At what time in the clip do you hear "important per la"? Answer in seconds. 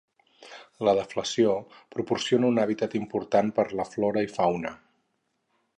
3.01-3.87